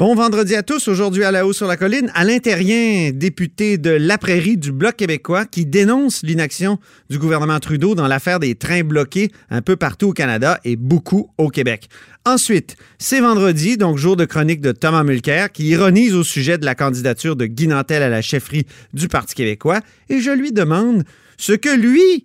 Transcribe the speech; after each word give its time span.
Bon 0.00 0.14
vendredi 0.14 0.54
à 0.54 0.62
tous. 0.62 0.88
Aujourd'hui 0.88 1.24
à 1.24 1.30
la 1.30 1.46
haut 1.46 1.52
sur 1.52 1.66
la 1.66 1.76
colline, 1.76 2.10
Alain 2.14 2.38
Terrien, 2.38 3.10
député 3.12 3.76
de 3.76 3.90
La 3.90 4.16
Prairie 4.16 4.56
du 4.56 4.72
Bloc 4.72 4.96
québécois, 4.96 5.44
qui 5.44 5.66
dénonce 5.66 6.22
l'inaction 6.22 6.78
du 7.10 7.18
gouvernement 7.18 7.60
Trudeau 7.60 7.94
dans 7.94 8.08
l'affaire 8.08 8.40
des 8.40 8.54
trains 8.54 8.82
bloqués 8.82 9.30
un 9.50 9.60
peu 9.60 9.76
partout 9.76 10.08
au 10.08 10.12
Canada 10.14 10.58
et 10.64 10.76
beaucoup 10.76 11.28
au 11.36 11.50
Québec. 11.50 11.90
Ensuite, 12.24 12.76
c'est 12.98 13.20
vendredi, 13.20 13.76
donc 13.76 13.98
jour 13.98 14.16
de 14.16 14.24
chronique 14.24 14.62
de 14.62 14.72
Thomas 14.72 15.04
Mulcair, 15.04 15.52
qui 15.52 15.66
ironise 15.66 16.14
au 16.14 16.24
sujet 16.24 16.56
de 16.56 16.64
la 16.64 16.74
candidature 16.74 17.36
de 17.36 17.44
Guy 17.44 17.66
Nantel 17.66 18.02
à 18.02 18.08
la 18.08 18.22
chefferie 18.22 18.64
du 18.94 19.06
Parti 19.06 19.34
québécois, 19.34 19.80
et 20.08 20.20
je 20.20 20.30
lui 20.30 20.52
demande 20.52 21.04
ce 21.36 21.52
que 21.52 21.76
lui, 21.76 22.24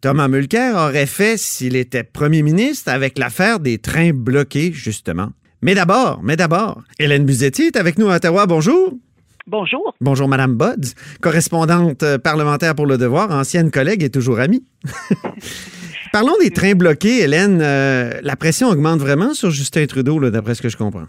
Thomas 0.00 0.28
Mulcair, 0.28 0.76
aurait 0.76 1.06
fait 1.06 1.36
s'il 1.36 1.74
était 1.74 2.04
premier 2.04 2.42
ministre 2.42 2.88
avec 2.88 3.18
l'affaire 3.18 3.58
des 3.58 3.78
trains 3.78 4.12
bloqués, 4.12 4.70
justement. 4.72 5.32
Mais 5.62 5.74
d'abord, 5.74 6.20
mais 6.22 6.36
d'abord, 6.36 6.82
Hélène 6.98 7.24
Buzetti 7.24 7.62
est 7.62 7.76
avec 7.76 7.98
nous 7.98 8.08
à 8.08 8.16
Ottawa. 8.16 8.46
Bonjour. 8.46 8.92
Bonjour. 9.46 9.94
Bonjour, 10.00 10.28
Madame 10.28 10.56
Budds, 10.56 10.94
correspondante 11.22 12.02
euh, 12.02 12.18
parlementaire 12.18 12.74
pour 12.74 12.84
le 12.84 12.98
devoir, 12.98 13.30
ancienne 13.30 13.70
collègue 13.70 14.02
et 14.02 14.10
toujours 14.10 14.40
amie. 14.40 14.64
Parlons 16.12 16.34
des 16.42 16.50
trains 16.50 16.74
bloqués, 16.74 17.22
Hélène. 17.22 17.60
Euh, 17.62 18.20
la 18.22 18.34
pression 18.36 18.68
augmente 18.68 18.98
vraiment 18.98 19.34
sur 19.34 19.50
Justin 19.50 19.86
Trudeau, 19.86 20.18
d'après 20.30 20.56
ce 20.56 20.62
que 20.62 20.68
je 20.68 20.76
comprends. 20.76 21.06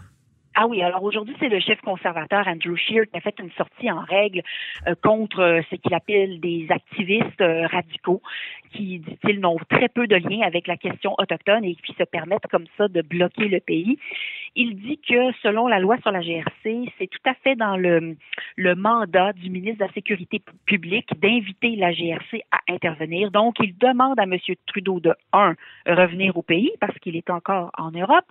Ah 0.54 0.66
oui, 0.68 0.82
alors 0.82 1.02
aujourd'hui, 1.02 1.34
c'est 1.38 1.48
le 1.48 1.60
chef 1.60 1.80
conservateur 1.82 2.46
Andrew 2.46 2.76
Scheer 2.76 3.04
qui 3.10 3.16
a 3.16 3.20
fait 3.20 3.34
une 3.38 3.50
sortie 3.56 3.90
en 3.90 4.00
règle 4.00 4.42
euh, 4.86 4.94
contre 5.02 5.60
ce 5.70 5.76
qu'il 5.76 5.94
appelle 5.94 6.40
des 6.40 6.66
activistes 6.70 7.42
radicaux 7.70 8.22
qui, 8.72 8.98
dit-il, 8.98 9.40
n'ont 9.40 9.58
très 9.68 9.88
peu 9.88 10.06
de 10.06 10.16
lien 10.16 10.40
avec 10.46 10.66
la 10.66 10.76
question 10.76 11.14
autochtone 11.18 11.64
et 11.64 11.74
qui 11.74 11.94
se 11.94 12.04
permettent 12.04 12.46
comme 12.50 12.66
ça 12.76 12.88
de 12.88 13.02
bloquer 13.02 13.48
le 13.48 13.60
pays. 13.60 13.98
Il 14.56 14.76
dit 14.76 14.98
que 14.98 15.32
selon 15.42 15.68
la 15.68 15.78
loi 15.78 15.98
sur 15.98 16.10
la 16.10 16.20
GRC, 16.20 16.92
c'est 16.98 17.06
tout 17.06 17.18
à 17.26 17.34
fait 17.34 17.54
dans 17.54 17.76
le, 17.76 18.16
le 18.56 18.74
mandat 18.74 19.32
du 19.32 19.50
ministre 19.50 19.78
de 19.78 19.84
la 19.84 19.92
Sécurité 19.92 20.42
publique 20.66 21.08
d'inviter 21.20 21.76
la 21.76 21.92
GRC 21.92 22.42
à 22.50 22.58
intervenir. 22.68 23.30
Donc, 23.30 23.56
il 23.60 23.76
demande 23.78 24.18
à 24.18 24.24
M. 24.24 24.36
Trudeau 24.66 25.00
de, 25.00 25.14
un, 25.32 25.54
revenir 25.86 26.36
au 26.36 26.42
pays 26.42 26.72
parce 26.80 26.96
qu'il 26.98 27.16
est 27.16 27.30
encore 27.30 27.70
en 27.76 27.90
Europe, 27.90 28.24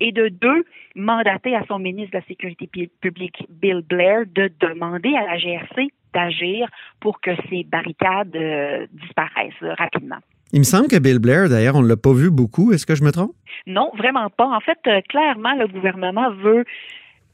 et 0.00 0.12
de 0.12 0.28
deux, 0.28 0.64
mandater 0.94 1.54
à 1.54 1.64
son 1.66 1.78
ministre 1.78 2.12
de 2.12 2.18
la 2.18 2.24
Sécurité 2.24 2.68
publique, 3.00 3.44
Bill 3.48 3.82
Blair, 3.82 4.24
de 4.26 4.50
demander 4.60 5.14
à 5.14 5.26
la 5.26 5.38
GRC 5.38 5.90
d'agir 6.12 6.68
pour 7.00 7.20
que 7.20 7.30
ces 7.48 7.64
barricades 7.64 8.34
euh, 8.36 8.86
disparaissent 8.92 9.76
rapidement. 9.78 10.18
Il 10.52 10.58
me 10.58 10.64
semble 10.64 10.88
que 10.88 10.98
Bill 10.98 11.18
Blair, 11.18 11.48
d'ailleurs, 11.48 11.76
on 11.76 11.82
ne 11.82 11.88
l'a 11.88 11.96
pas 11.96 12.12
vu 12.12 12.30
beaucoup. 12.30 12.72
Est-ce 12.72 12.84
que 12.84 12.94
je 12.94 13.02
me 13.02 13.10
trompe? 13.10 13.32
Non, 13.66 13.90
vraiment 13.96 14.28
pas. 14.28 14.46
En 14.46 14.60
fait, 14.60 14.78
euh, 14.86 15.00
clairement, 15.08 15.54
le 15.54 15.66
gouvernement 15.66 16.30
veut 16.30 16.64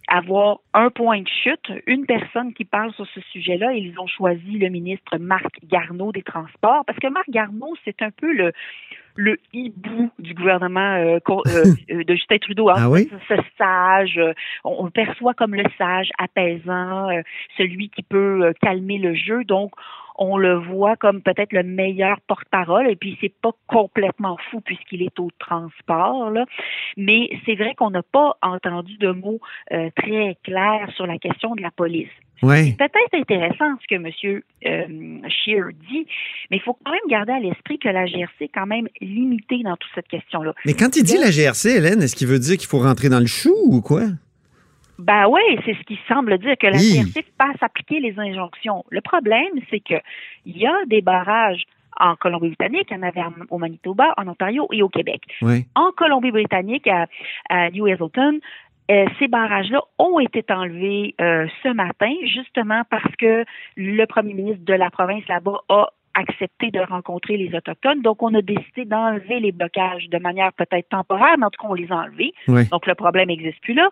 avoir 0.08 0.58
un 0.72 0.90
point 0.90 1.20
de 1.20 1.28
chute, 1.28 1.70
une 1.86 2.06
personne 2.06 2.54
qui 2.54 2.64
parle 2.64 2.92
sur 2.94 3.06
ce 3.14 3.20
sujet-là. 3.32 3.72
Ils 3.74 3.98
ont 3.98 4.06
choisi 4.06 4.58
le 4.58 4.68
ministre 4.68 5.18
Marc 5.18 5.58
Garneau 5.64 6.12
des 6.12 6.22
Transports 6.22 6.84
parce 6.86 6.98
que 6.98 7.08
Marc 7.08 7.28
Garneau, 7.28 7.74
c'est 7.84 8.00
un 8.02 8.10
peu 8.10 8.32
le 8.32 8.52
le 9.18 9.36
hibou 9.52 10.10
du 10.18 10.32
gouvernement 10.34 10.94
euh, 10.96 11.18
de 11.90 12.14
Justin 12.14 12.38
Trudeau. 12.38 12.70
Hein. 12.70 12.76
Ah 12.78 12.88
oui? 12.88 13.10
Ce 13.28 13.34
sage, 13.58 14.20
on, 14.64 14.84
le 14.84 14.90
perçoit 14.90 15.34
comme 15.34 15.54
le 15.54 15.64
sage 15.76 16.08
apaisant, 16.18 17.08
celui 17.56 17.90
qui 17.90 18.02
peut 18.02 18.52
calmer 18.62 18.98
le 18.98 19.14
jeu. 19.14 19.44
Donc, 19.44 19.72
on 20.18 20.36
le 20.36 20.54
voit 20.54 20.96
comme 20.96 21.22
peut-être 21.22 21.52
le 21.52 21.62
meilleur 21.62 22.20
porte-parole, 22.26 22.90
et 22.90 22.96
puis 22.96 23.16
c'est 23.20 23.32
pas 23.40 23.52
complètement 23.66 24.36
fou 24.50 24.60
puisqu'il 24.60 25.02
est 25.02 25.18
au 25.20 25.30
transport, 25.38 26.30
là. 26.30 26.44
mais 26.96 27.30
c'est 27.46 27.54
vrai 27.54 27.74
qu'on 27.76 27.90
n'a 27.90 28.02
pas 28.02 28.36
entendu 28.42 28.98
de 28.98 29.12
mots 29.12 29.40
euh, 29.72 29.90
très 29.96 30.36
clairs 30.42 30.90
sur 30.96 31.06
la 31.06 31.18
question 31.18 31.54
de 31.54 31.62
la 31.62 31.70
police. 31.70 32.10
C'est 32.40 32.76
peut-être 32.76 33.14
intéressant 33.14 33.76
ce 33.80 33.86
que 33.88 33.94
M. 33.94 34.42
Euh, 34.66 35.28
Scheer 35.28 35.68
dit, 35.88 36.06
mais 36.50 36.58
il 36.58 36.62
faut 36.62 36.76
quand 36.84 36.92
même 36.92 37.00
garder 37.08 37.32
à 37.32 37.40
l'esprit 37.40 37.78
que 37.78 37.88
la 37.88 38.06
GRC 38.06 38.44
est 38.44 38.48
quand 38.48 38.66
même 38.66 38.88
limitée 39.00 39.62
dans 39.62 39.76
toute 39.76 39.90
cette 39.94 40.08
question-là. 40.08 40.54
Mais 40.64 40.74
quand 40.74 40.96
il 40.96 41.02
dit 41.02 41.18
la 41.18 41.30
GRC, 41.30 41.76
Hélène, 41.76 42.02
est-ce 42.02 42.16
qu'il 42.16 42.28
veut 42.28 42.38
dire 42.38 42.56
qu'il 42.56 42.68
faut 42.68 42.78
rentrer 42.78 43.08
dans 43.08 43.20
le 43.20 43.26
chou 43.26 43.54
ou 43.66 43.80
quoi? 43.80 44.02
Ben 44.98 45.26
oui, 45.28 45.40
c'est 45.64 45.74
ce 45.74 45.82
qui 45.84 45.98
semble 46.08 46.38
dire 46.38 46.56
que 46.58 46.66
la 46.66 46.78
GRC 46.78 47.24
passe 47.36 47.56
appliquer 47.60 48.00
les 48.00 48.18
injonctions. 48.18 48.84
Le 48.90 49.00
problème, 49.00 49.52
c'est 49.70 49.80
que 49.80 49.94
il 50.44 50.58
y 50.58 50.66
a 50.66 50.74
des 50.86 51.02
barrages 51.02 51.62
en 51.98 52.16
Colombie-Britannique, 52.16 52.92
en 52.92 53.02
avait 53.02 53.22
au 53.50 53.58
Manitoba, 53.58 54.14
en 54.16 54.28
Ontario 54.28 54.68
et 54.72 54.82
au 54.82 54.88
Québec. 54.88 55.22
En 55.74 55.90
Colombie-Britannique, 55.96 56.88
à, 57.48 57.70
New 57.70 57.86
Hazelton, 57.86 58.40
euh, 58.90 59.06
ces 59.18 59.28
barrages-là 59.28 59.80
ont 59.98 60.18
été 60.18 60.44
enlevés 60.50 61.14
euh, 61.20 61.46
ce 61.62 61.68
matin, 61.68 62.12
justement 62.26 62.82
parce 62.90 63.14
que 63.16 63.44
le 63.76 64.04
premier 64.06 64.34
ministre 64.34 64.64
de 64.64 64.74
la 64.74 64.90
province 64.90 65.26
là-bas 65.28 65.60
a 65.68 65.88
accepté 66.14 66.70
de 66.70 66.80
rencontrer 66.80 67.36
les 67.36 67.54
Autochtones. 67.54 68.02
Donc, 68.02 68.22
on 68.22 68.34
a 68.34 68.42
décidé 68.42 68.84
d'enlever 68.84 69.40
les 69.40 69.52
blocages 69.52 70.08
de 70.08 70.18
manière 70.18 70.52
peut-être 70.54 70.88
temporaire, 70.88 71.36
mais 71.38 71.46
en 71.46 71.50
tout 71.50 71.62
cas, 71.62 71.68
on 71.68 71.74
les 71.74 71.92
a 71.92 71.96
enlevés. 71.96 72.32
Donc, 72.70 72.86
le 72.86 72.94
problème 72.94 73.28
n'existe 73.28 73.60
plus 73.60 73.74
là. 73.74 73.90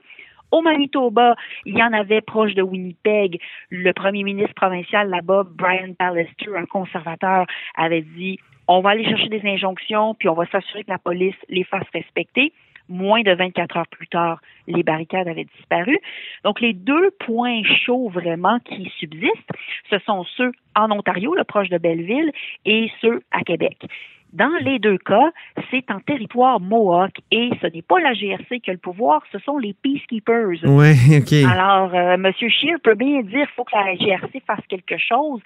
Au 0.50 0.62
Manitoba, 0.62 1.34
il 1.64 1.76
y 1.76 1.82
en 1.82 1.92
avait 1.92 2.20
proche 2.20 2.54
de 2.54 2.62
Winnipeg. 2.62 3.40
Le 3.70 3.92
premier 3.92 4.22
ministre 4.22 4.54
provincial 4.54 5.08
là-bas, 5.10 5.44
Brian 5.50 5.92
Pallister, 5.98 6.56
un 6.56 6.66
conservateur, 6.66 7.46
avait 7.76 8.02
dit 8.02 8.38
on 8.68 8.80
va 8.80 8.90
aller 8.90 9.04
chercher 9.04 9.28
des 9.28 9.42
injonctions, 9.44 10.14
puis 10.14 10.28
on 10.28 10.34
va 10.34 10.46
s'assurer 10.46 10.82
que 10.82 10.90
la 10.90 10.98
police 10.98 11.36
les 11.48 11.64
fasse 11.64 11.86
respecter. 11.92 12.52
Moins 12.88 13.22
de 13.22 13.32
24 13.32 13.76
heures 13.76 13.88
plus 13.88 14.06
tard, 14.06 14.40
les 14.66 14.82
barricades 14.82 15.28
avaient 15.28 15.46
disparu. 15.56 15.98
Donc, 16.44 16.60
les 16.60 16.72
deux 16.72 17.10
points 17.18 17.62
chauds 17.84 18.08
vraiment 18.08 18.58
qui 18.60 18.90
subsistent, 18.98 19.50
ce 19.90 19.98
sont 20.00 20.24
ceux 20.36 20.52
en 20.74 20.90
Ontario, 20.90 21.34
le 21.34 21.44
proche 21.44 21.68
de 21.68 21.78
Belleville, 21.78 22.30
et 22.64 22.90
ceux 23.00 23.22
à 23.32 23.42
Québec. 23.42 23.86
Dans 24.32 24.52
les 24.60 24.78
deux 24.78 24.98
cas, 24.98 25.30
c'est 25.70 25.90
en 25.90 26.00
territoire 26.00 26.60
Mohawk 26.60 27.12
et 27.30 27.50
ce 27.62 27.68
n'est 27.68 27.82
pas 27.82 28.00
la 28.00 28.12
GRC 28.12 28.60
qui 28.60 28.70
a 28.70 28.72
le 28.72 28.78
pouvoir, 28.78 29.22
ce 29.32 29.38
sont 29.38 29.56
les 29.56 29.72
peacekeepers. 29.72 30.64
Oui, 30.64 30.92
OK. 31.18 31.32
Alors, 31.50 31.94
euh, 31.94 32.14
M. 32.14 32.30
Scheer 32.36 32.78
peut 32.82 32.96
bien 32.96 33.22
dire 33.22 33.46
qu'il 33.46 33.54
faut 33.56 33.64
que 33.64 33.74
la 33.74 33.94
GRC 33.94 34.42
fasse 34.46 34.64
quelque 34.68 34.98
chose 34.98 35.40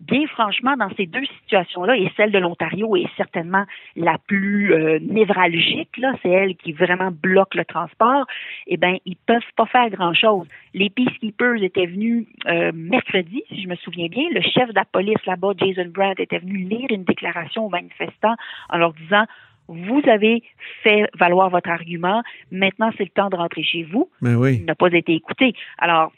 bien 0.00 0.26
franchement, 0.26 0.76
dans 0.76 0.90
ces 0.96 1.06
deux 1.06 1.24
situations-là, 1.40 1.96
et 1.96 2.10
celle 2.16 2.30
de 2.30 2.38
l'Ontario 2.38 2.96
est 2.96 3.08
certainement 3.16 3.64
la 3.96 4.18
plus 4.18 4.72
euh, 4.72 4.98
névralgique, 5.00 5.96
là, 5.96 6.12
c'est 6.22 6.28
elle 6.28 6.56
qui 6.56 6.72
vraiment 6.72 7.10
bloque 7.10 7.54
le 7.54 7.64
transport, 7.64 8.26
eh 8.66 8.76
bien, 8.76 8.96
ils 9.04 9.16
peuvent 9.16 9.42
pas 9.56 9.66
faire 9.66 9.88
grand-chose. 9.90 10.46
Les 10.74 10.90
peacekeepers 10.90 11.62
étaient 11.62 11.86
venus 11.86 12.26
euh, 12.46 12.72
mercredi, 12.74 13.42
si 13.48 13.62
je 13.62 13.68
me 13.68 13.76
souviens 13.76 14.08
bien, 14.08 14.24
le 14.32 14.42
chef 14.42 14.68
de 14.68 14.74
la 14.74 14.84
police 14.84 15.24
là-bas, 15.26 15.52
Jason 15.56 15.88
Brandt, 15.88 16.22
était 16.22 16.38
venu 16.38 16.58
lire 16.58 16.86
une 16.90 17.04
déclaration 17.04 17.66
aux 17.66 17.70
manifestants 17.70 18.36
en 18.68 18.78
leur 18.78 18.92
disant 18.92 19.24
vous 19.68 20.00
avez 20.06 20.44
fait 20.82 21.10
valoir 21.18 21.50
votre 21.50 21.70
argument. 21.70 22.22
Maintenant, 22.52 22.90
c'est 22.96 23.04
le 23.04 23.10
temps 23.10 23.30
de 23.30 23.36
rentrer 23.36 23.64
chez 23.64 23.82
vous. 23.82 24.08
Mais 24.20 24.34
ben 24.34 24.36
oui. 24.36 24.56
Il 24.60 24.64
n'a 24.64 24.76
pas 24.76 24.88
été 24.92 25.14
écouté. 25.14 25.54
Alors, 25.78 26.12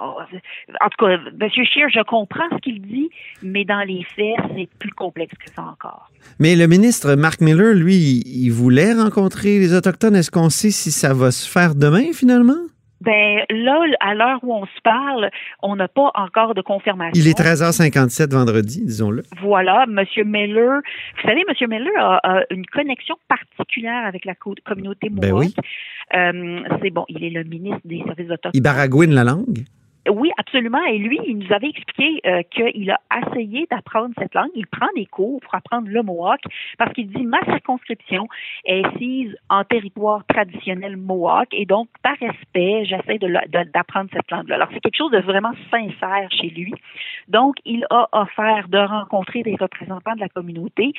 en 0.00 0.88
tout 0.88 1.04
cas, 1.04 1.12
M. 1.12 1.48
Scheer, 1.50 1.88
je 1.92 2.02
comprends 2.02 2.48
ce 2.52 2.56
qu'il 2.58 2.80
dit, 2.82 3.10
mais 3.42 3.64
dans 3.64 3.86
les 3.86 4.04
faits, 4.16 4.36
c'est 4.56 4.68
plus 4.78 4.92
complexe 4.92 5.34
que 5.34 5.50
ça 5.50 5.62
encore. 5.62 6.10
Mais 6.38 6.56
le 6.56 6.66
ministre 6.66 7.14
Mark 7.14 7.40
Miller, 7.40 7.74
lui, 7.74 8.22
il 8.24 8.50
voulait 8.50 8.94
rencontrer 8.94 9.58
les 9.58 9.74
Autochtones. 9.74 10.16
Est-ce 10.16 10.30
qu'on 10.30 10.50
sait 10.50 10.70
si 10.70 10.90
ça 10.90 11.14
va 11.14 11.30
se 11.30 11.48
faire 11.48 11.74
demain, 11.74 12.12
finalement? 12.12 12.58
Ben 13.00 13.44
là, 13.50 13.82
à 14.00 14.14
l'heure 14.14 14.40
où 14.42 14.54
on 14.54 14.66
se 14.66 14.80
parle, 14.82 15.30
on 15.62 15.76
n'a 15.76 15.88
pas 15.88 16.10
encore 16.14 16.54
de 16.54 16.60
confirmation. 16.60 17.12
Il 17.14 17.28
est 17.28 17.38
13h57 17.38 18.32
vendredi, 18.32 18.84
disons-le. 18.84 19.22
Voilà, 19.40 19.86
M. 19.88 20.04
Miller. 20.26 20.80
Vous 21.16 21.28
savez, 21.28 21.44
M. 21.48 21.68
Miller 21.68 22.20
a, 22.22 22.42
une 22.50 22.66
connexion 22.66 23.16
particulière 23.28 24.06
avec 24.06 24.24
la 24.24 24.34
communauté 24.34 25.08
ben 25.10 25.32
oui. 25.32 25.54
Euh, 26.14 26.60
c'est 26.82 26.90
bon, 26.90 27.04
il 27.08 27.24
est 27.24 27.30
le 27.30 27.44
ministre 27.44 27.80
des 27.84 28.02
services 28.04 28.26
autochtones. 28.26 28.52
Il 28.54 28.62
baragouine 28.62 29.14
la 29.14 29.24
langue? 29.24 29.64
Absolument. 30.52 30.84
Et 30.84 30.98
lui, 30.98 31.20
il 31.26 31.38
nous 31.38 31.52
avait 31.52 31.68
expliqué 31.68 32.20
euh, 32.26 32.42
qu'il 32.50 32.90
a 32.90 32.98
essayé 33.24 33.68
d'apprendre 33.70 34.12
cette 34.18 34.34
langue. 34.34 34.50
Il 34.56 34.66
prend 34.66 34.88
des 34.96 35.06
cours 35.06 35.40
pour 35.40 35.54
apprendre 35.54 35.86
le 35.88 36.02
Mohawk 36.02 36.40
parce 36.76 36.92
qu'il 36.92 37.08
dit 37.08 37.22
ma 37.22 37.40
circonscription 37.44 38.26
est 38.64 38.84
assise 38.84 39.36
en 39.48 39.62
territoire 39.62 40.24
traditionnel 40.26 40.96
Mohawk 40.96 41.48
et 41.52 41.66
donc, 41.66 41.88
par 42.02 42.16
respect, 42.18 42.84
j'essaie 42.84 43.18
d'apprendre 43.72 44.10
cette 44.12 44.28
langue-là. 44.30 44.56
Alors, 44.56 44.68
c'est 44.72 44.80
quelque 44.80 44.96
chose 44.96 45.12
de 45.12 45.20
vraiment 45.20 45.52
sincère 45.70 46.28
chez 46.32 46.48
lui. 46.48 46.74
Donc, 47.28 47.56
il 47.64 47.86
a 47.90 48.08
offert 48.12 48.66
de 48.68 48.78
rencontrer 48.78 49.42
des 49.42 49.54
représentants 49.54 50.14
de 50.14 50.20
la 50.20 50.28
communauté 50.28 50.92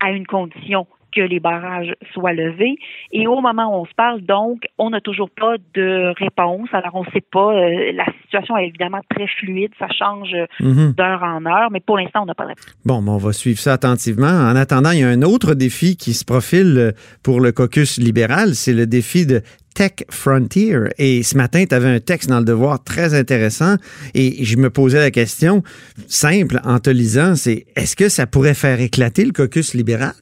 à 0.00 0.10
une 0.12 0.26
condition 0.26 0.86
que 1.14 1.20
les 1.20 1.40
barrages 1.40 1.94
soient 2.12 2.32
levés. 2.32 2.76
Et 3.12 3.26
au 3.26 3.40
moment 3.40 3.76
où 3.76 3.82
on 3.82 3.86
se 3.86 3.94
parle, 3.94 4.20
donc, 4.22 4.62
on 4.78 4.90
n'a 4.90 5.00
toujours 5.00 5.30
pas 5.30 5.56
de 5.74 6.12
réponse. 6.18 6.68
Alors, 6.72 6.94
on 6.94 7.04
ne 7.04 7.10
sait 7.10 7.24
pas. 7.32 7.52
Euh, 7.52 7.92
la 7.92 8.06
situation 8.22 8.56
est 8.56 8.68
évidemment 8.68 9.00
très 9.14 9.26
fluide. 9.26 9.70
Ça 9.78 9.88
change 9.96 10.34
mhm. 10.60 10.92
d'heure 10.92 11.22
en 11.22 11.44
heure, 11.46 11.70
mais 11.70 11.80
pour 11.80 11.98
l'instant, 11.98 12.22
on 12.22 12.26
n'a 12.26 12.34
pas 12.34 12.44
de 12.44 12.48
réponse. 12.50 12.66
Bon, 12.84 13.02
on 13.06 13.16
va 13.16 13.32
suivre 13.32 13.58
ça 13.58 13.72
attentivement. 13.74 14.26
En 14.26 14.56
attendant, 14.56 14.90
il 14.90 15.00
y 15.00 15.04
a 15.04 15.08
un 15.08 15.22
autre 15.22 15.54
défi 15.54 15.96
qui 15.96 16.12
se 16.12 16.24
profile 16.24 16.94
pour 17.22 17.40
le 17.40 17.52
caucus 17.52 17.98
libéral. 17.98 18.54
C'est 18.54 18.72
le 18.72 18.86
défi 18.86 19.26
de 19.26 19.42
Tech 19.74 20.04
Frontier. 20.10 20.76
Et 20.98 21.22
ce 21.22 21.36
matin, 21.36 21.64
tu 21.68 21.74
avais 21.74 21.88
un 21.88 22.00
texte 22.00 22.28
dans 22.28 22.38
le 22.38 22.44
devoir 22.44 22.82
très 22.82 23.14
intéressant 23.14 23.76
et 24.14 24.44
je 24.44 24.56
me 24.56 24.70
posais 24.70 24.98
la 24.98 25.10
question 25.10 25.62
simple 26.08 26.60
en 26.64 26.78
te 26.78 26.90
lisant, 26.90 27.36
c'est 27.36 27.66
est-ce 27.76 27.96
que 27.96 28.08
ça 28.08 28.26
pourrait 28.26 28.54
faire 28.54 28.80
éclater 28.80 29.24
le 29.24 29.32
caucus 29.32 29.74
libéral? 29.74 30.12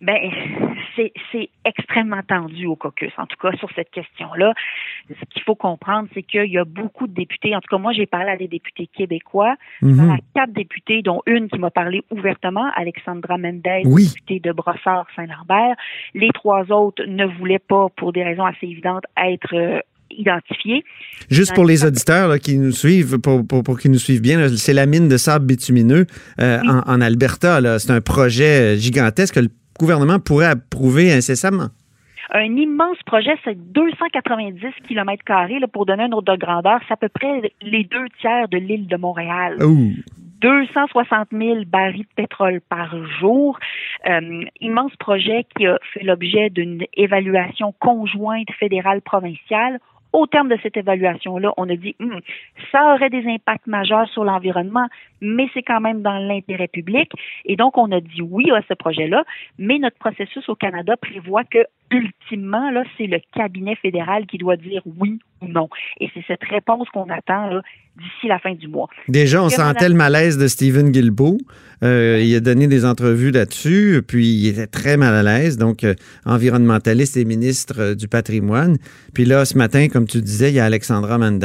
Ben, 0.00 0.30
c'est 0.96 1.50
extrêmement 1.64 2.22
tendu 2.26 2.66
au 2.66 2.76
caucus, 2.76 3.12
en 3.18 3.26
tout 3.26 3.36
cas 3.40 3.56
sur 3.58 3.68
cette 3.74 3.90
question-là. 3.90 4.54
Ce 5.08 5.24
qu'il 5.30 5.42
faut 5.42 5.54
comprendre, 5.54 6.08
c'est 6.14 6.22
qu'il 6.22 6.50
y 6.50 6.58
a 6.58 6.64
beaucoup 6.64 7.06
de 7.06 7.14
députés. 7.14 7.54
En 7.54 7.60
tout 7.60 7.68
cas, 7.68 7.78
moi, 7.78 7.92
j'ai 7.92 8.06
parlé 8.06 8.30
à 8.30 8.36
des 8.36 8.48
députés 8.48 8.86
québécois. 8.86 9.54
Mm 9.82 10.06
à 10.06 10.18
quatre 10.34 10.52
députés, 10.52 11.02
dont 11.02 11.20
une 11.26 11.48
qui 11.48 11.58
m'a 11.58 11.70
parlé 11.70 12.02
ouvertement, 12.10 12.70
Alexandra 12.76 13.38
Mendez, 13.38 13.82
députée 13.84 14.40
de 14.40 14.52
Brossard-Saint-Lambert. 14.52 15.74
Les 16.14 16.28
trois 16.32 16.70
autres 16.70 17.02
ne 17.06 17.26
voulaient 17.26 17.58
pas, 17.58 17.88
pour 17.96 18.12
des 18.12 18.22
raisons 18.22 18.44
assez 18.44 18.66
évidentes, 18.66 19.04
être 19.16 19.54
euh, 19.54 19.80
identifiés. 20.10 20.84
Juste 21.30 21.54
pour 21.54 21.64
les 21.64 21.84
auditeurs 21.84 22.38
qui 22.38 22.56
nous 22.56 22.72
suivent, 22.72 23.18
pour, 23.18 23.46
pour, 23.46 23.78
qu'ils 23.78 23.90
nous 23.90 23.98
suivent 23.98 24.22
bien, 24.22 24.48
c'est 24.56 24.72
la 24.72 24.86
mine 24.86 25.08
de 25.08 25.16
sable 25.16 25.46
bitumineux 25.46 26.06
euh, 26.40 26.60
en, 26.60 26.94
en, 26.94 27.00
Alberta. 27.00 27.78
C'est 27.78 27.90
un 27.90 28.00
projet 28.00 28.76
gigantesque 28.76 29.34
que 29.34 29.40
le 29.40 29.50
gouvernement 29.78 30.18
pourrait 30.18 30.46
approuver 30.46 31.12
incessamment? 31.12 31.68
Un 32.32 32.56
immense 32.56 32.98
projet, 33.06 33.36
c'est 33.44 33.56
290 33.72 34.60
km 34.88 35.22
pour 35.72 35.86
donner 35.86 36.04
un 36.04 36.12
ordre 36.12 36.32
de 36.34 36.38
grandeur, 36.38 36.80
c'est 36.86 36.94
à 36.94 36.96
peu 36.96 37.08
près 37.08 37.52
les 37.62 37.84
deux 37.84 38.06
tiers 38.20 38.48
de 38.48 38.58
l'île 38.58 38.88
de 38.88 38.96
Montréal. 38.96 39.58
260 40.40 41.28
000 41.32 41.64
barils 41.66 42.02
de 42.02 42.14
pétrole 42.14 42.60
par 42.68 42.94
jour. 43.20 43.58
Euh, 44.08 44.42
immense 44.60 44.94
projet 44.96 45.46
qui 45.56 45.66
a 45.66 45.78
fait 45.92 46.04
l'objet 46.04 46.50
d'une 46.50 46.84
évaluation 46.94 47.72
conjointe 47.78 48.50
fédérale 48.58 49.00
provinciale 49.00 49.78
au 50.16 50.26
terme 50.26 50.48
de 50.48 50.56
cette 50.62 50.78
évaluation-là, 50.78 51.52
on 51.58 51.68
a 51.68 51.76
dit 51.76 51.94
hmm, 52.00 52.18
ça 52.72 52.94
aurait 52.94 53.10
des 53.10 53.26
impacts 53.26 53.66
majeurs 53.66 54.08
sur 54.08 54.24
l'environnement, 54.24 54.86
mais 55.20 55.46
c'est 55.52 55.62
quand 55.62 55.80
même 55.80 56.00
dans 56.00 56.18
l'intérêt 56.18 56.68
public. 56.68 57.12
Et 57.44 57.56
donc, 57.56 57.76
on 57.76 57.92
a 57.92 58.00
dit 58.00 58.22
oui 58.22 58.50
à 58.50 58.62
ce 58.66 58.72
projet-là, 58.72 59.24
mais 59.58 59.78
notre 59.78 59.98
processus 59.98 60.48
au 60.48 60.54
Canada 60.54 60.96
prévoit 60.96 61.44
que 61.44 61.58
ultimement, 61.90 62.72
c'est 62.96 63.06
le 63.06 63.20
cabinet 63.34 63.76
fédéral 63.76 64.26
qui 64.26 64.38
doit 64.38 64.56
dire 64.56 64.82
oui 64.98 65.18
ou 65.46 65.52
non. 65.52 65.68
Et 66.00 66.10
c'est 66.14 66.24
cette 66.26 66.44
réponse 66.44 66.88
qu'on 66.90 67.08
attend 67.10 67.60
d'ici 67.96 68.28
la 68.28 68.38
fin 68.38 68.54
du 68.54 68.68
mois. 68.68 68.88
Déjà, 69.08 69.42
on 69.42 69.48
sentait 69.48 69.88
le 69.88 69.94
malaise 69.94 70.38
de 70.38 70.46
Stephen 70.48 70.90
Guilbeault. 70.90 71.38
Euh, 71.82 72.20
il 72.22 72.34
a 72.34 72.40
donné 72.40 72.66
des 72.66 72.84
entrevues 72.84 73.30
là-dessus, 73.30 74.02
puis 74.06 74.26
il 74.26 74.48
était 74.48 74.66
très 74.66 74.96
mal 74.96 75.14
à 75.14 75.22
l'aise, 75.22 75.58
donc 75.58 75.84
euh, 75.84 75.94
environnementaliste 76.24 77.16
et 77.16 77.24
ministre 77.24 77.74
euh, 77.78 77.94
du 77.94 78.08
patrimoine. 78.08 78.76
Puis 79.14 79.24
là, 79.24 79.44
ce 79.44 79.58
matin, 79.58 79.88
comme 79.88 80.06
tu 80.06 80.20
disais, 80.20 80.50
il 80.50 80.54
y 80.54 80.60
a 80.60 80.64
Alexandra 80.64 81.18
Mendes, 81.18 81.44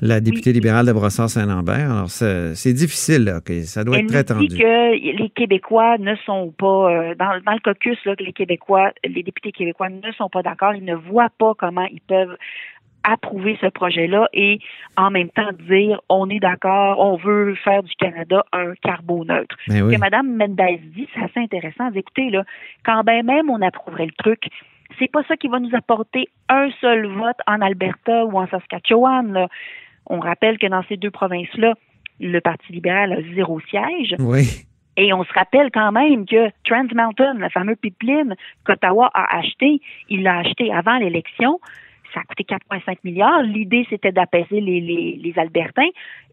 la 0.00 0.20
députée 0.20 0.52
libérale 0.52 0.86
de 0.86 0.92
Brossard-Saint-Lambert. 0.92 1.90
Alors, 1.90 2.10
c'est 2.10 2.72
difficile, 2.72 3.24
là, 3.24 3.40
ça 3.64 3.84
doit 3.84 3.98
être 3.98 4.08
très 4.08 4.24
tendu. 4.24 4.48
dit 4.48 4.58
que 4.58 5.22
les 5.22 5.30
Québécois 5.30 5.96
ne 5.98 6.14
sont 6.26 6.52
pas, 6.58 7.14
dans, 7.18 7.40
dans, 7.46 7.52
le 7.52 7.60
caucus, 7.62 7.98
là, 8.04 8.14
que 8.16 8.24
les 8.24 8.32
Québécois, 8.32 8.92
les 9.04 9.22
députés 9.22 9.52
québécois 9.52 9.88
ne 9.88 10.12
sont 10.18 10.28
pas 10.28 10.42
d'accord, 10.42 10.74
ils 10.74 10.84
ne 10.84 10.96
voient 10.96 11.30
pas 11.38 11.54
comment 11.56 11.86
ils 11.90 12.02
peuvent 12.02 12.36
approuver 13.04 13.56
ce 13.60 13.66
projet-là 13.66 14.28
et 14.32 14.58
en 14.96 15.10
même 15.10 15.28
temps 15.28 15.52
dire 15.68 16.00
on 16.08 16.28
est 16.28 16.40
d'accord, 16.40 16.98
on 16.98 17.16
veut 17.16 17.54
faire 17.56 17.82
du 17.82 17.94
Canada 17.96 18.44
un 18.52 18.74
carboneutre. 18.82 19.56
Ce 19.68 19.72
que 19.72 19.98
Mme 19.98 20.36
Mendez 20.36 20.80
dit, 20.82 21.08
c'est 21.14 21.22
assez 21.22 21.40
intéressant. 21.40 21.90
Écoutez, 21.94 22.30
là, 22.30 22.44
quand 22.84 23.04
bien 23.04 23.22
même 23.22 23.50
on 23.50 23.60
approuverait 23.62 24.06
le 24.06 24.12
truc, 24.12 24.48
c'est 24.98 25.10
pas 25.10 25.22
ça 25.24 25.36
qui 25.36 25.48
va 25.48 25.60
nous 25.60 25.74
apporter 25.74 26.28
un 26.48 26.70
seul 26.80 27.06
vote 27.06 27.38
en 27.46 27.60
Alberta 27.60 28.24
ou 28.24 28.38
en 28.38 28.46
Saskatchewan. 28.48 29.48
On 30.06 30.20
rappelle 30.20 30.58
que 30.58 30.66
dans 30.66 30.82
ces 30.88 30.96
deux 30.96 31.10
provinces-là, 31.10 31.74
le 32.20 32.40
Parti 32.40 32.72
libéral 32.72 33.12
a 33.12 33.34
zéro 33.34 33.60
siège. 33.60 34.14
Oui. 34.18 34.64
Et 34.96 35.12
on 35.12 35.24
se 35.24 35.32
rappelle 35.32 35.70
quand 35.72 35.90
même 35.90 36.24
que 36.24 36.50
Trans 36.64 36.86
Mountain, 36.94 37.34
le 37.34 37.48
fameux 37.48 37.74
pipeline 37.74 38.36
qu'Ottawa 38.64 39.10
a 39.12 39.38
acheté, 39.38 39.80
il 40.08 40.22
l'a 40.22 40.38
acheté 40.38 40.72
avant 40.72 40.98
l'élection 40.98 41.58
ça 42.14 42.20
a 42.20 42.24
coûté 42.24 42.44
4,5 42.44 42.98
milliards. 43.04 43.42
L'idée, 43.42 43.86
c'était 43.90 44.12
d'apaiser 44.12 44.60
les, 44.60 44.80
les. 44.80 45.34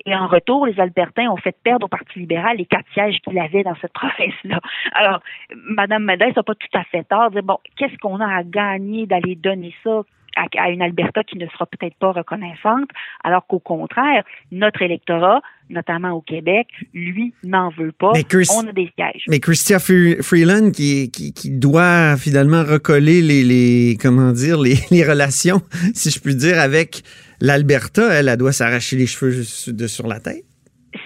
Et 0.05 0.15
en 0.15 0.27
retour, 0.27 0.65
les 0.65 0.79
Albertains 0.79 1.29
ont 1.29 1.37
fait 1.37 1.55
perdre 1.63 1.85
au 1.85 1.89
Parti 1.89 2.19
libéral 2.19 2.57
les 2.57 2.65
quatre 2.65 2.89
sièges 2.93 3.19
qu'il 3.21 3.37
avait 3.39 3.63
dans 3.63 3.75
cette 3.81 3.93
province-là. 3.93 4.59
Alors, 4.93 5.21
Mme 5.53 6.05
Medès 6.05 6.33
n'a 6.35 6.43
pas 6.43 6.55
tout 6.55 6.77
à 6.77 6.83
fait 6.85 7.03
tort 7.03 7.29
de 7.29 7.35
dire, 7.35 7.43
bon, 7.43 7.57
qu'est-ce 7.75 7.97
qu'on 7.97 8.19
a 8.19 8.37
à 8.37 8.43
gagner 8.43 9.05
d'aller 9.05 9.35
donner 9.35 9.73
ça? 9.83 10.03
À, 10.35 10.69
une 10.69 10.81
Alberta 10.81 11.23
qui 11.23 11.37
ne 11.37 11.47
sera 11.47 11.65
peut-être 11.65 11.95
pas 11.95 12.11
reconnaissante, 12.11 12.89
alors 13.23 13.45
qu'au 13.47 13.59
contraire, 13.59 14.23
notre 14.51 14.81
électorat, 14.81 15.41
notamment 15.69 16.11
au 16.11 16.21
Québec, 16.21 16.67
lui, 16.93 17.33
n'en 17.43 17.69
veut 17.69 17.91
pas. 17.91 18.11
On 18.11 18.67
a 18.67 18.71
des 18.71 18.91
sièges. 18.97 19.23
Mais 19.27 19.39
Christia 19.39 19.79
Freeland, 19.79 20.71
qui, 20.71 21.11
qui, 21.11 21.51
doit 21.51 22.17
finalement 22.17 22.63
recoller 22.63 23.21
les, 23.21 23.43
les 23.43 23.97
comment 24.01 24.31
dire, 24.31 24.59
les, 24.59 24.75
les, 24.91 25.03
relations, 25.03 25.61
si 25.93 26.09
je 26.09 26.19
puis 26.19 26.35
dire, 26.35 26.59
avec 26.59 27.03
l'Alberta, 27.39 28.13
elle, 28.13 28.27
elle 28.27 28.37
doit 28.37 28.53
s'arracher 28.53 28.95
les 28.95 29.07
cheveux 29.07 29.43
de 29.67 29.87
sur 29.87 30.07
la 30.07 30.19
tête 30.19 30.45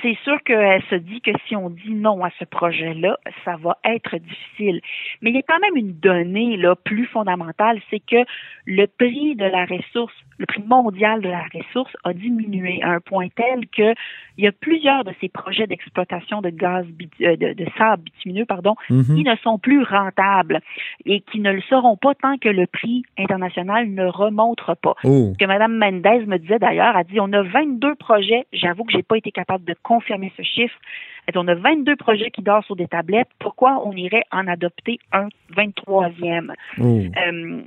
c'est 0.01 0.17
sûr 0.23 0.37
qu'elle 0.45 0.83
se 0.89 0.95
dit 0.95 1.21
que 1.21 1.31
si 1.47 1.55
on 1.55 1.69
dit 1.69 1.93
non 1.93 2.23
à 2.23 2.29
ce 2.39 2.45
projet-là, 2.45 3.17
ça 3.43 3.55
va 3.57 3.77
être 3.83 4.17
difficile. 4.17 4.81
Mais 5.21 5.31
il 5.31 5.35
y 5.35 5.39
a 5.39 5.41
quand 5.41 5.59
même 5.59 5.75
une 5.75 5.93
donnée 5.93 6.57
là 6.57 6.75
plus 6.75 7.05
fondamentale, 7.07 7.81
c'est 7.89 7.99
que 7.99 8.23
le 8.65 8.87
prix 8.87 9.35
de 9.35 9.45
la 9.45 9.65
ressource, 9.65 10.13
le 10.37 10.45
prix 10.45 10.63
mondial 10.63 11.21
de 11.21 11.29
la 11.29 11.43
ressource 11.53 11.95
a 12.03 12.13
diminué 12.13 12.81
à 12.83 12.91
un 12.91 12.99
point 12.99 13.27
tel 13.35 13.67
que 13.67 13.93
il 14.37 14.43
y 14.43 14.47
a 14.47 14.51
plusieurs 14.51 15.03
de 15.03 15.13
ces 15.21 15.29
projets 15.29 15.65
d'exploitation 15.67 16.41
de 16.41 16.49
gaz 16.49 16.85
euh, 17.21 17.35
de, 17.37 17.65
sable 17.77 18.03
bitumineux 18.03 18.45
pardon, 18.45 18.75
mhm. 18.89 19.03
qui 19.03 19.23
ne 19.23 19.35
sont 19.37 19.57
plus 19.57 19.83
rentables 19.83 20.59
et 21.05 21.21
qui 21.21 21.39
ne 21.39 21.51
le 21.51 21.61
seront 21.61 21.97
pas 21.97 22.13
tant 22.15 22.37
que 22.37 22.49
le 22.49 22.67
prix 22.67 23.03
international 23.17 23.89
ne 23.89 24.05
remonte 24.05 24.61
pas. 24.81 24.95
Oh. 25.03 25.31
Ce 25.33 25.37
que 25.37 25.45
Mme 25.45 25.77
Mendez 25.77 26.25
me 26.25 26.37
disait 26.37 26.59
d'ailleurs, 26.59 26.95
a 26.95 27.03
dit 27.03 27.19
on 27.19 27.31
a 27.33 27.41
22 27.41 27.95
projets, 27.95 28.45
j'avoue 28.51 28.83
que 28.83 28.91
j'ai 28.91 29.03
pas 29.03 29.17
été 29.17 29.31
capable 29.31 29.63
de 29.63 29.75
confirmer 29.83 30.31
ce 30.35 30.43
chiffre, 30.43 30.75
on 31.35 31.47
a 31.47 31.55
22 31.55 31.95
projets 31.95 32.29
qui 32.29 32.41
dorment 32.41 32.63
sur 32.63 32.75
des 32.75 32.87
tablettes. 32.87 33.29
Pourquoi 33.39 33.81
on 33.85 33.93
irait 33.93 34.23
en 34.31 34.47
adopter 34.47 34.99
un 35.11 35.27
23e? 35.55 36.51
Euh, 36.79 37.61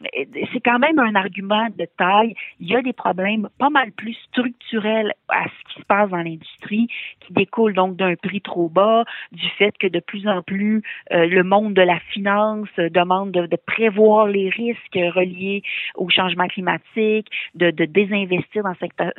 c'est 0.53 0.61
quand 0.61 0.79
même 0.79 0.99
un 0.99 1.15
argument 1.15 1.69
de 1.77 1.87
taille. 1.97 2.35
Il 2.61 2.69
y 2.69 2.77
a 2.77 2.83
des 2.83 2.93
problèmes 2.93 3.49
pas 3.59 3.71
mal 3.71 3.91
plus 3.93 4.17
structurels 4.29 5.13
à 5.29 5.45
ce 5.45 5.75
qui 5.75 5.81
se 5.81 5.87
passe 5.87 6.11
dans 6.11 6.19
l'industrie, 6.19 6.89
qui 7.29 7.35
découlent 7.35 7.75
donc 7.75 7.97
d'un 7.97 8.15
prix 8.17 8.41
trop 8.41 8.69
bas, 8.69 9.05
du 9.33 9.49
fait 9.59 9.73
que 9.79 9.87
de 9.87 10.01
plus 10.01 10.27
en 10.27 10.43
plus 10.43 10.83
euh, 11.13 11.27
le 11.27 11.43
monde 11.45 11.75
de 11.75 11.83
la 11.83 12.01
finance 12.13 12.69
demande 12.77 13.33
de, 13.33 13.59
prévoir 13.67 14.27
les 14.27 14.49
risques 14.49 14.95
reliés 14.95 15.63
au 15.95 16.09
changement 16.09 16.47
climatique, 16.47 17.27
de, 17.55 17.71
désinvestir 17.71 18.63
dans 18.63 18.75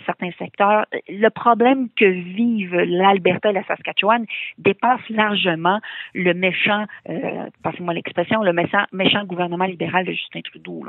certains 0.05 0.31
secteurs. 0.37 0.85
Le 1.07 1.29
problème 1.29 1.87
que 1.95 2.05
vivent 2.05 2.75
l'Alberta 2.75 3.51
et 3.51 3.53
la 3.53 3.63
Saskatchewan, 3.65 4.25
dépasse 4.57 5.07
largement 5.09 5.79
le 6.13 6.33
méchant, 6.33 6.85
euh, 7.09 7.45
passez-moi 7.63 7.93
l'expression, 7.93 8.41
le 8.43 8.53
méchant, 8.53 9.25
gouvernement 9.25 9.65
libéral 9.65 10.05
de 10.05 10.11
Justin 10.11 10.41
Trudeau. 10.41 10.83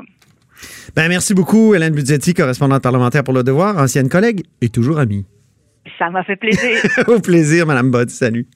Ben, 0.95 1.07
merci 1.07 1.33
beaucoup, 1.33 1.75
Hélène 1.75 1.93
Budzetti, 1.93 2.33
correspondante 2.33 2.83
parlementaire 2.83 3.23
pour 3.23 3.33
Le 3.33 3.43
Devoir, 3.43 3.77
ancienne 3.77 4.09
collègue 4.09 4.43
et 4.61 4.69
toujours 4.69 4.99
amie. 4.99 5.25
Ça 6.01 6.09
m'a 6.09 6.23
fait 6.23 6.35
plaisir. 6.35 6.81
Au 7.07 7.19
plaisir, 7.19 7.67
Madame 7.67 7.91
Bott. 7.91 8.09
Salut. 8.09 8.47